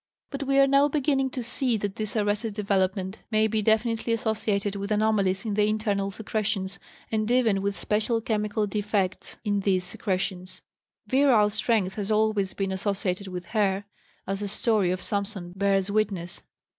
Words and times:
But 0.31 0.41
we 0.41 0.57
are 0.59 0.65
now 0.65 0.87
beginning 0.87 1.29
to 1.29 1.43
see 1.43 1.77
that 1.77 1.95
this 1.97 2.15
arrested 2.17 2.55
development 2.55 3.19
may 3.29 3.45
be 3.45 3.61
definitely 3.61 4.13
associated 4.13 4.75
with 4.75 4.89
anomalies 4.91 5.45
in 5.45 5.53
the 5.53 5.67
internal 5.67 6.09
secretions, 6.09 6.79
and 7.11 7.29
even 7.29 7.61
with 7.61 7.77
special 7.77 8.19
chemical 8.19 8.65
defects 8.65 9.37
in 9.43 9.59
these 9.59 9.83
secretions. 9.83 10.63
Virile 11.05 11.51
strength 11.51 11.93
has 11.97 12.09
always 12.09 12.55
been 12.55 12.71
associated 12.71 13.27
with 13.27 13.45
hair, 13.45 13.85
as 14.25 14.39
the 14.39 14.47
story 14.47 14.89
of 14.89 15.03
Samson 15.03 15.51
bears 15.55 15.91
witness. 15.91 16.41